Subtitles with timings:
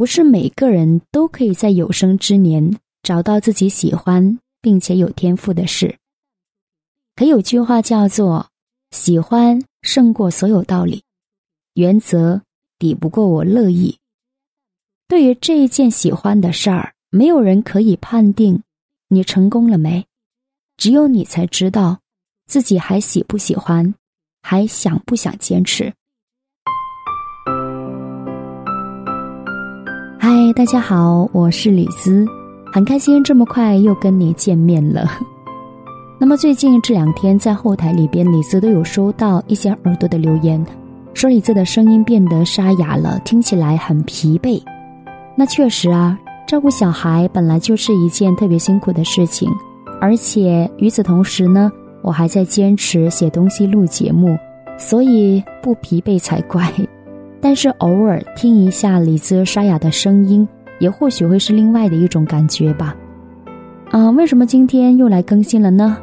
[0.00, 5.94] 不是每个人都可以在有生之年找到自己喜欢并且有天赋的事。
[7.14, 8.48] 可有句话叫做
[8.96, 11.02] “喜欢胜过所有道理，
[11.74, 12.40] 原则
[12.78, 13.98] 抵不过我乐意”。
[15.06, 18.62] 对于这一件喜欢的事儿，没有人可以判定
[19.08, 20.06] 你成功了没，
[20.78, 22.00] 只有你才知道
[22.46, 23.94] 自己还喜不喜欢，
[24.40, 25.92] 还想不想坚持。
[30.22, 32.26] 嗨，大家好，我是李子，
[32.70, 35.10] 很开心这么快又跟你见面了。
[36.20, 40.62] 那么最近这两天在后台里边，李子都有收到一些耳朵的留言，
[41.14, 44.62] 说李子的声音变得沙哑了，听起来很疲惫。
[45.34, 49.50] 那确实啊，照顾小孩本来就是一件特别辛苦的事情，
[50.02, 54.36] 而且与此同时呢，我还在坚持写东西、录节目，
[54.76, 56.70] 所以不疲惫才怪。
[57.40, 60.46] 但是偶尔听一下李子沙哑的声音，
[60.78, 62.94] 也或许会是另外的一种感觉吧。
[63.90, 65.96] 啊，为什么今天又来更新了呢？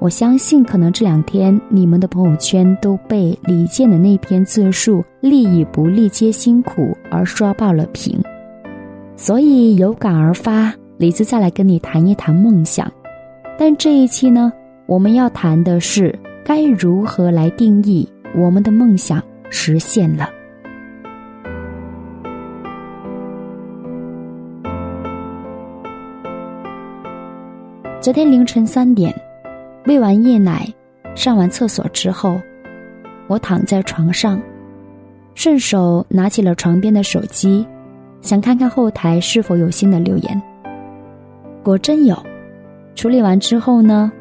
[0.00, 8.20] 我相信，可能这两天你们的朋友圈都被李健的那篇自述“利与不利皆辛苦”而刷爆了屏，
[9.16, 12.88] 所以有感而发，李子再来跟你谈一谈梦想。
[13.58, 14.52] 但这一期呢，
[14.86, 20.28] 我们要谈的是该如何来定义我们的梦想实现了。
[28.00, 29.12] 昨天凌晨三点，
[29.86, 30.72] 喂完夜奶，
[31.16, 32.40] 上完厕所之后，
[33.26, 34.40] 我躺在床上，
[35.34, 37.66] 顺手拿起了床边的手机，
[38.20, 40.40] 想看看后台是否有新的留言。
[41.64, 42.16] 果真有，
[42.94, 44.12] 处理完之后呢，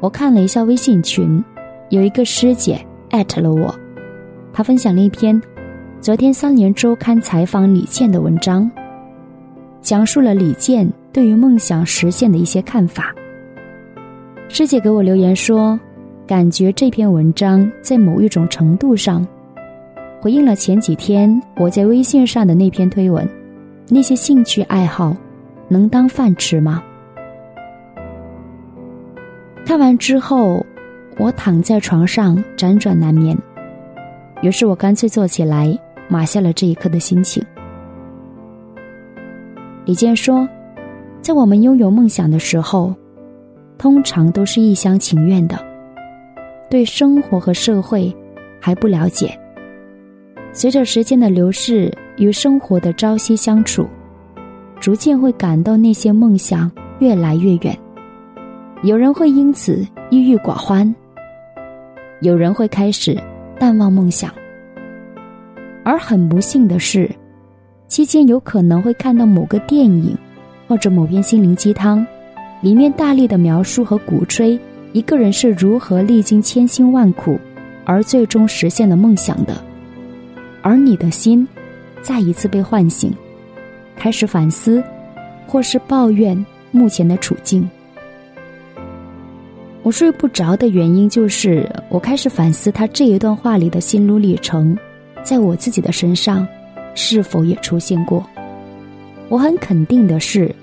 [0.00, 1.42] 我看了一下微信群，
[1.88, 3.72] 有一个师姐艾特了我，
[4.52, 5.40] 她分享了一篇
[6.00, 8.68] 昨天《三联周刊》采访李健的文章，
[9.80, 13.14] 讲述了李健对于梦想实现的一些看法。
[14.52, 15.78] 师姐给我留言说，
[16.26, 19.24] 感觉这篇文章在某一种程度上，
[20.20, 23.26] 回应了前几天我在微信上的那篇推文。
[23.88, 25.16] 那些兴趣爱好，
[25.68, 26.82] 能当饭吃吗？
[29.64, 30.66] 看完之后，
[31.16, 33.38] 我躺在床上辗转难眠。
[34.42, 35.78] 于是我干脆坐起来，
[36.08, 37.40] 码下了这一刻的心情。
[39.84, 40.46] 李健说，
[41.22, 42.92] 在我们拥有梦想的时候。
[43.80, 45.58] 通常都是一厢情愿的，
[46.68, 48.14] 对生活和社会
[48.60, 49.34] 还不了解。
[50.52, 53.88] 随着时间的流逝与生活的朝夕相处，
[54.78, 57.74] 逐渐会感到那些梦想越来越远。
[58.82, 60.94] 有人会因此郁郁寡欢，
[62.20, 63.18] 有人会开始
[63.58, 64.30] 淡忘梦想。
[65.82, 67.10] 而很不幸的是，
[67.88, 70.14] 期间有可能会看到某个电影，
[70.68, 72.06] 或者某篇心灵鸡汤。
[72.60, 74.58] 里面大力的描述和鼓吹
[74.92, 77.38] 一个人是如何历经千辛万苦，
[77.84, 79.64] 而最终实现了梦想的，
[80.60, 81.46] 而你的心
[82.02, 83.12] 再一次被唤醒，
[83.96, 84.82] 开始反思，
[85.46, 87.68] 或是抱怨目前的处境。
[89.82, 94.76] 我睡不着的原因就是我开始反思他这一段话里的心路历程，
[95.22, 96.46] 在我自己的身上
[96.94, 98.22] 是否也出现过？
[99.30, 100.54] 我很肯定的是。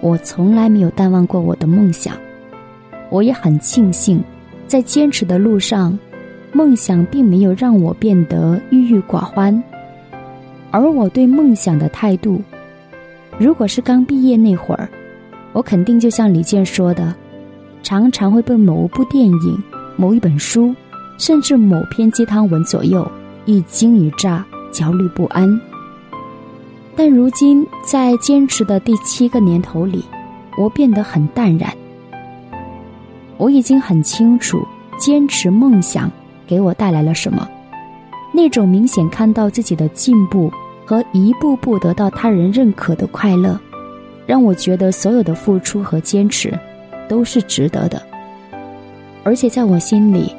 [0.00, 2.14] 我从来没有淡忘过我的梦想，
[3.10, 4.22] 我也很庆幸，
[4.66, 5.98] 在坚持的路上，
[6.52, 9.62] 梦想并没有让我变得郁郁寡欢。
[10.70, 12.40] 而我对梦想的态度，
[13.38, 14.88] 如果是刚毕业那会儿，
[15.52, 17.14] 我肯定就像李健说的，
[17.82, 19.62] 常常会被某部电影、
[19.96, 20.74] 某一本书，
[21.18, 23.10] 甚至某篇鸡汤文左右，
[23.46, 25.48] 一惊一乍，焦虑不安。
[26.96, 30.02] 但如今，在坚持的第七个年头里，
[30.56, 31.70] 我变得很淡然。
[33.36, 34.66] 我已经很清楚，
[34.98, 36.10] 坚持梦想
[36.46, 37.46] 给我带来了什么。
[38.32, 40.50] 那种明显看到自己的进步
[40.86, 43.60] 和一步步得到他人认可的快乐，
[44.26, 46.58] 让我觉得所有的付出和坚持
[47.08, 48.00] 都是值得的。
[49.22, 50.34] 而且在我心里，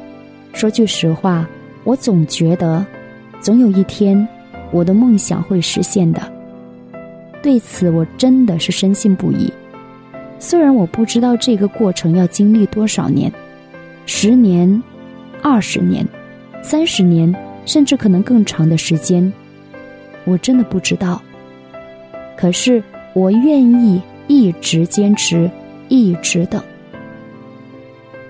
[0.54, 1.48] 说句实话，
[1.84, 2.84] 我总觉得，
[3.42, 4.28] 总有一天，
[4.72, 6.37] 我的梦想会实现的。
[7.48, 9.50] 对此，我真的是深信不疑。
[10.38, 13.32] 虽然我不知道这个过程要经历多少年，
[14.06, 14.84] 十年、
[15.42, 16.06] 二十年、
[16.62, 17.34] 三十年，
[17.66, 19.32] 甚至可能更长的时间，
[20.26, 21.22] 我真的不知道。
[22.36, 22.84] 可是，
[23.14, 25.50] 我愿意一直坚持，
[25.88, 26.62] 一直等。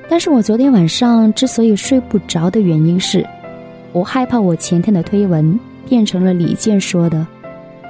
[0.08, 3.26] 但是我昨天晚上之所以睡不着的原因是，
[3.94, 5.60] 我害怕我前天的推文
[5.90, 7.26] 变成了李健说的。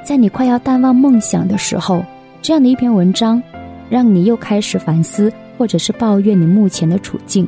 [0.08, 2.02] 在你快要淡忘梦想的时候，
[2.42, 3.44] 这样的一篇文章，
[3.90, 7.46] 让你又开始反思，或者是抱怨你目前的处境。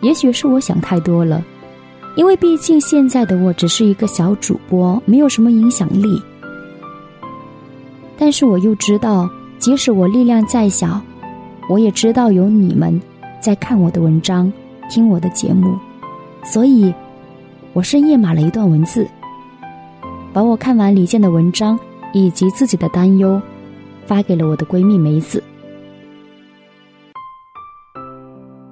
[0.00, 1.44] 也许是我想太多了，
[2.16, 6.18] 因为毕竟现在的我只是一个小主播，没有什么影响力。
[8.16, 9.28] 但是我又知道，
[9.58, 10.98] 即使我力量再小，
[11.68, 12.98] 我也知道有你们
[13.38, 14.50] 在看我的文章，
[14.88, 15.78] 听我的节目，
[16.42, 16.94] 所以，
[17.74, 19.06] 我深夜码了一段文字。
[20.36, 21.80] 把我看完李健的文章
[22.12, 23.40] 以及自己的担忧，
[24.04, 25.42] 发给了我的闺蜜梅子。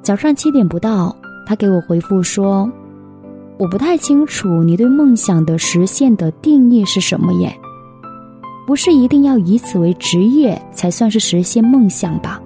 [0.03, 1.17] 早上七点不到，
[1.47, 2.71] 她给我回复说
[3.57, 7.59] ：“我不太清楚你对梦想的实现的定义是什么耶？
[8.67, 12.43] 不是一定要以此为职业才算是实现梦想吧？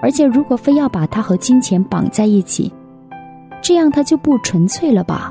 [0.00, 2.72] 而且如果非要把它和金钱绑在一起，
[3.60, 5.30] 这样它就不纯粹了吧？”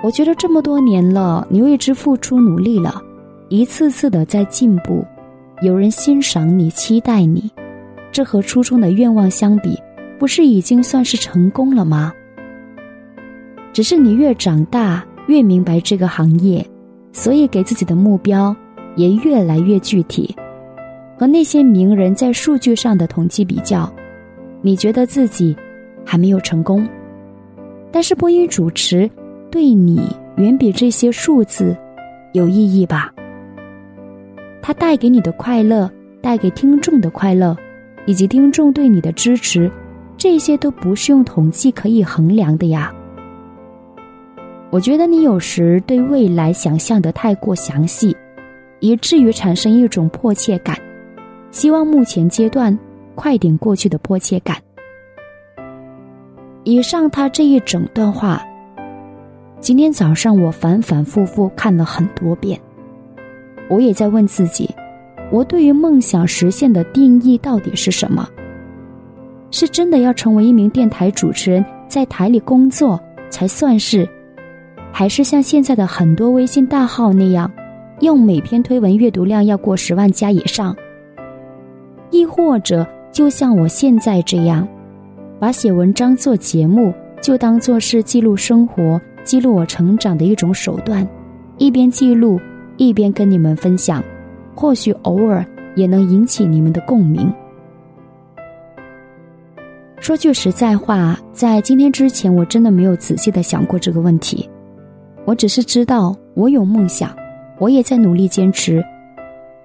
[0.00, 3.02] 我觉得这么多年了，你为之付出努力了，
[3.48, 5.04] 一次次的在进步，
[5.60, 7.50] 有人欣赏你、期待你，
[8.12, 9.76] 这和初中的愿望相比，
[10.16, 12.12] 不是已经算是成功了吗？
[13.72, 16.64] 只是你越长大，越明白这个行业，
[17.12, 18.54] 所以给自己的目标
[18.94, 20.34] 也越来越具体。
[21.18, 23.92] 和那些名人在数据上的统计比较，
[24.62, 25.56] 你觉得自己
[26.04, 26.88] 还没有成功，
[27.90, 29.10] 但是播音主持。
[29.50, 31.74] 对你远比这些数字
[32.32, 33.12] 有意义吧？
[34.60, 35.90] 它带给你的快乐，
[36.20, 37.56] 带给听众的快乐，
[38.04, 39.70] 以及听众对你的支持，
[40.18, 42.92] 这些都不是用统计可以衡量的呀。
[44.68, 48.14] 我觉得你有时对未来想象的太过详细，
[48.80, 50.76] 以至于产生一种迫切感，
[51.50, 52.78] 希望目前阶段
[53.14, 54.58] 快点过去的迫切感。
[56.64, 58.44] 以上他这一整段话。
[59.60, 62.58] 今天早上我反反复复看了很多遍，
[63.68, 64.72] 我也在问自己：
[65.32, 68.28] 我对于梦想实现的定义到底是什么？
[69.50, 73.00] 是真的要成为一名电台主持人，在台里工作
[73.30, 74.08] 才算是，
[74.92, 77.50] 还是像现在的很多微信大号那样，
[78.00, 80.74] 用每篇推文阅读量要过十万加以上？
[82.10, 84.66] 亦或者就像我现在这样，
[85.40, 89.00] 把写文章做节目就当做是记录生活？
[89.28, 91.06] 记录我成长的一种手段，
[91.58, 92.40] 一边记录，
[92.78, 94.02] 一边跟你们分享，
[94.54, 95.44] 或许偶尔
[95.76, 97.30] 也能引起你们的共鸣。
[100.00, 104.48] 说句实在话，在今天之前，我真的没有仔细的想过这个问题。
[105.26, 107.14] 我只是知道我有梦想，
[107.58, 108.82] 我也在努力坚持，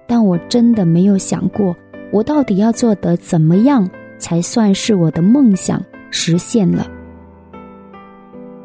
[0.06, 1.74] 但我真的没有想过，
[2.12, 3.88] 我到底要做的怎么样
[4.18, 6.86] 才算是我的梦想实现了。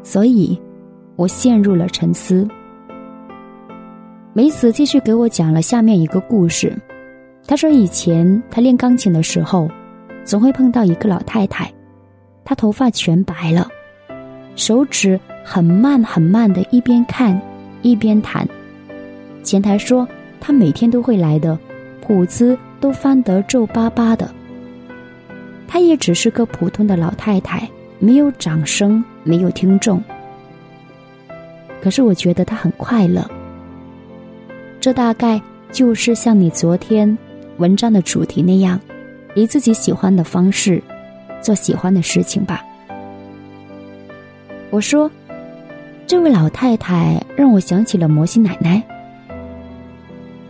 [0.02, 0.60] 所以。
[1.16, 2.46] 我陷入了沉思。
[4.32, 6.76] 梅子继续给我讲了下面一个故事。
[7.46, 9.68] 他说，以前他练钢琴的时候，
[10.24, 11.72] 总会碰到一个老太太，
[12.44, 13.66] 她头发全白了，
[14.54, 17.40] 手指很慢很慢的一边看
[17.82, 18.46] 一边弹。
[19.42, 20.06] 前台说
[20.38, 21.58] 她每天都会来的，
[22.00, 24.30] 谱子都翻得皱巴巴的。
[25.66, 27.68] 她也只是个普通的老太太，
[27.98, 30.00] 没有掌声，没有听众。
[31.80, 33.28] 可是我觉得他很快乐，
[34.80, 35.40] 这大概
[35.72, 37.16] 就是像你昨天
[37.56, 38.78] 文章的主题那样，
[39.34, 40.82] 以自己喜欢的方式
[41.40, 42.62] 做喜欢的事情吧。
[44.70, 45.10] 我说，
[46.06, 48.82] 这位老太太让我想起了摩西奶奶。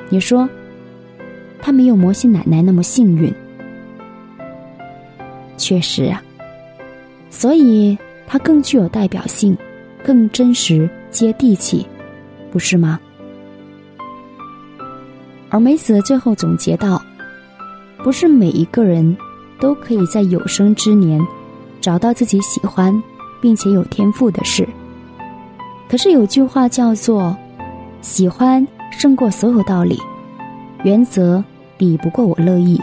[0.09, 0.49] 你说，
[1.63, 3.33] 她没有摩西奶奶那么幸运，
[5.57, 6.21] 确实啊，
[7.31, 7.97] 所以
[8.27, 9.57] 她更具有代表性，
[10.03, 10.91] 更真实。
[11.11, 11.87] 接地气，
[12.51, 12.99] 不是吗？
[15.49, 17.03] 而梅子最后总结道
[18.05, 19.17] ：“不是每一个人
[19.59, 21.21] 都可以在有生之年
[21.81, 23.03] 找到自己喜欢
[23.41, 24.67] 并且有天赋的事。
[25.89, 27.37] 可是有句话叫做
[28.01, 29.99] ‘喜欢胜过所有道理，
[30.85, 31.43] 原则
[31.77, 32.81] 比不过我乐意’。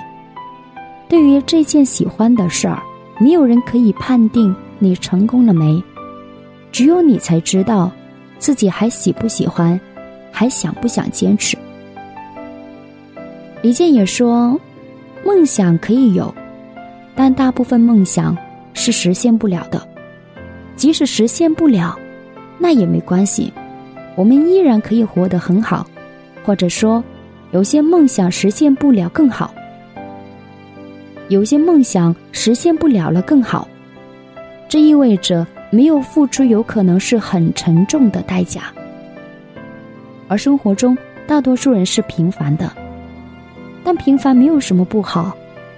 [1.08, 2.84] 对于这件喜欢的事儿，
[3.18, 5.82] 没有人可以判定你成功了没，
[6.70, 7.90] 只有你才知道。”
[8.40, 9.80] 自己还喜不喜欢，
[10.32, 11.58] 还想不想坚持？
[13.62, 14.60] 李健也说，
[15.26, 16.34] 梦想可以有，
[17.16, 18.38] 但大部分梦想
[18.74, 19.82] 是实现不了的。
[20.76, 21.98] 即使实现不了，
[22.60, 23.52] 那也没关系，
[24.16, 25.86] 我们依然可以活得很好。
[26.44, 27.04] 或者说，
[27.52, 29.54] 有些梦想实现不了更好，
[31.30, 33.68] 有些梦想实现不了了更好。
[34.70, 35.46] 这意味着。
[35.70, 38.64] 没有付出，有可能是很沉重的代价。
[40.28, 42.72] 而生活中大多数人是平凡的。
[43.84, 45.36] 但平凡没有什么不好，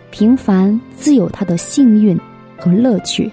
[0.09, 2.19] 平凡自有它的幸运
[2.57, 3.31] 和乐趣。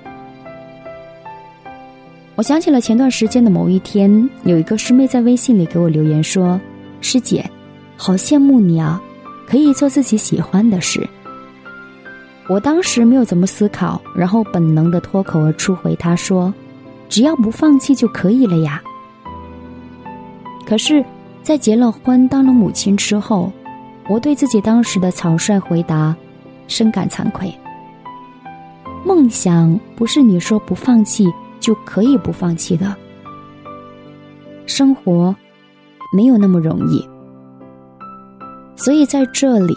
[2.35, 6.61] 我想起了前段时间的某一天，有一个师妹在微信里给我留言说
[7.01, 7.43] ：“师姐，
[7.97, 9.01] 好羡慕你啊，
[9.47, 11.09] 可以做自己喜欢的事。”
[12.49, 16.53] 我当时没有怎么思考，然后本能的脱口而出回他说
[17.09, 18.83] ：“只要不放弃就可以了呀。”
[20.67, 21.05] 可是，
[21.43, 23.53] 在结了婚、当了母亲之后，
[24.09, 26.15] 我对自己当时的草率回答
[26.69, 27.53] 深感惭愧。
[29.05, 31.27] 梦想不是你说不放弃。
[31.59, 32.95] 就可以不放弃的。
[34.67, 35.35] 生活
[36.15, 37.05] 没有那么容易，
[38.77, 39.75] 所以在这里，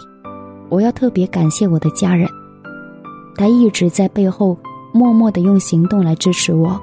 [0.68, 2.28] 我要特别感谢我的家人，
[3.36, 4.56] 他一直在背后
[4.92, 6.80] 默默的用行动来支持我，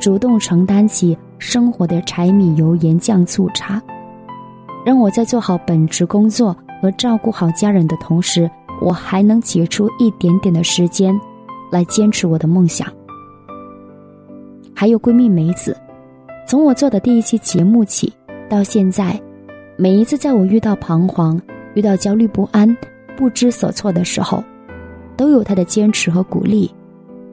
[0.00, 3.82] 主动承担起生活的柴米油盐酱醋茶，
[4.84, 8.50] 让我在做好本职工作和照顾好家人的同时，
[8.80, 11.18] 我还能挤出一点点的时间，
[11.70, 12.86] 来坚持我的梦想。
[14.74, 15.76] 还有闺蜜梅子，
[16.46, 18.12] 从我做的第一期节目起
[18.48, 19.20] 到现在，
[19.76, 21.40] 每一次在我遇到彷徨、
[21.74, 22.76] 遇到焦虑不安、
[23.16, 24.42] 不知所措的时候，
[25.16, 26.70] 都有他的坚持和鼓励，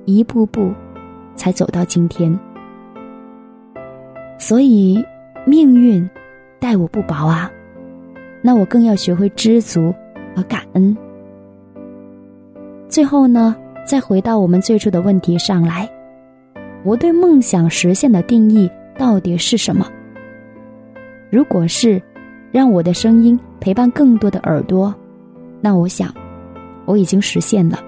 [0.05, 0.71] 一步步
[1.35, 2.37] 才走到今天。
[4.37, 5.03] 所以，
[5.45, 6.09] 命运
[6.59, 7.51] 待我不薄啊，
[8.41, 9.93] 那我更要学会知足
[10.35, 10.95] 和感恩。
[12.87, 15.89] 最后呢，再回到我们最初的问题上来。
[16.83, 19.87] 我对梦想实现的定义到底是什么？
[21.29, 22.01] 如果是
[22.51, 24.93] 让我的声音陪伴更多的耳朵，
[25.61, 26.13] 那我想
[26.85, 27.79] 我已经实现了。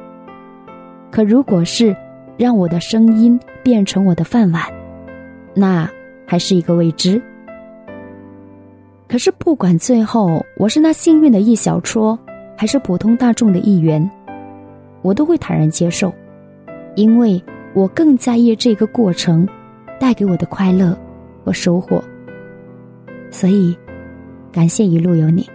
[1.12, 1.96] 可如果是
[2.38, 4.64] 让我的声音变成我的饭碗，
[5.54, 5.90] 那
[6.26, 7.22] 还是一个未知。
[9.08, 12.18] 可是不管最后我是那幸运的一小撮，
[12.58, 14.10] 还是普通大众的一员，
[15.02, 16.14] 我都会坦然接受，
[16.96, 17.44] 因为。
[17.76, 19.50] 我更在意这个过程
[20.00, 20.96] 带给我的快乐
[21.44, 22.04] 和收获，
[23.32, 23.76] 所以
[24.52, 25.50] 感谢一路有你。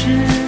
[0.00, 0.39] 是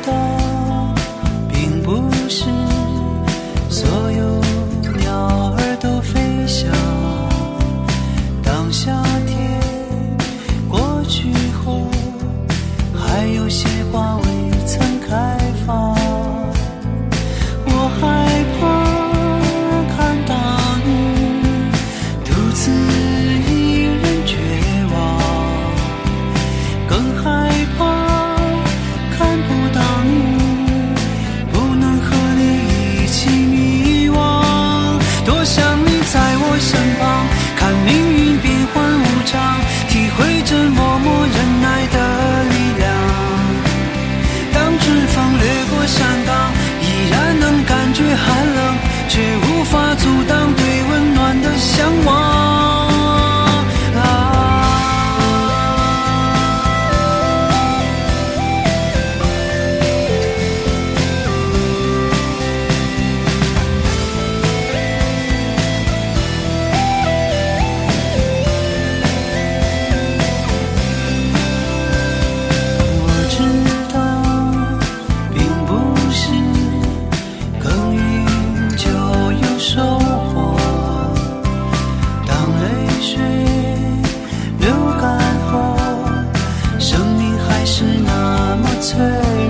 [88.92, 89.00] 脆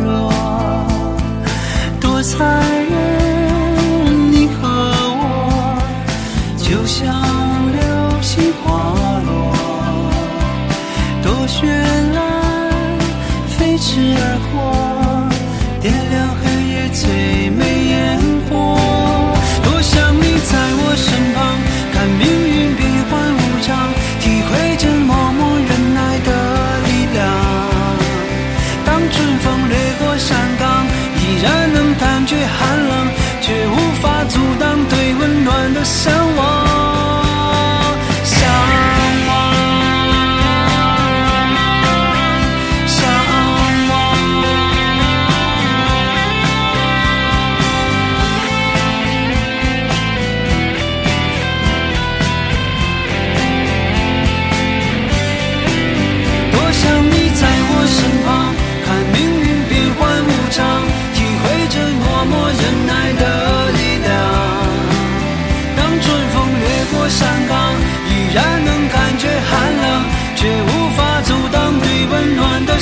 [0.04, 0.32] 弱
[2.00, 4.68] 多残忍你和
[5.18, 5.82] 我
[6.56, 7.12] 就像
[7.72, 7.82] 流
[8.20, 9.32] 星滑落
[11.24, 11.66] 多绚
[12.14, 12.20] 烂
[13.48, 14.54] 飞驰而过
[15.80, 17.71] 点亮黑夜最美。